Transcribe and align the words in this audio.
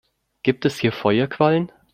Gibt 0.41 0.65
es 0.65 0.79
hier 0.79 0.93
Feuerquallen? 0.93 1.71